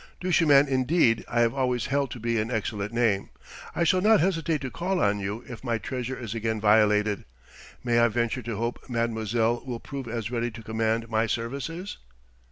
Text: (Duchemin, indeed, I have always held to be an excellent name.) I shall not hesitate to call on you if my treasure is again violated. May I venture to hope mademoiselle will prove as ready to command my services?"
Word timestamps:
(Duchemin, 0.19 0.67
indeed, 0.67 1.23
I 1.27 1.41
have 1.41 1.53
always 1.53 1.85
held 1.85 2.09
to 2.09 2.19
be 2.19 2.39
an 2.39 2.49
excellent 2.49 2.91
name.) 2.91 3.29
I 3.75 3.83
shall 3.83 4.01
not 4.01 4.19
hesitate 4.19 4.61
to 4.61 4.71
call 4.71 4.99
on 4.99 5.19
you 5.19 5.43
if 5.47 5.63
my 5.63 5.77
treasure 5.77 6.17
is 6.17 6.33
again 6.33 6.59
violated. 6.59 7.23
May 7.83 7.99
I 7.99 8.07
venture 8.07 8.41
to 8.41 8.57
hope 8.57 8.79
mademoiselle 8.89 9.61
will 9.63 9.79
prove 9.79 10.07
as 10.07 10.31
ready 10.31 10.49
to 10.49 10.63
command 10.63 11.07
my 11.07 11.27
services?" 11.27 11.99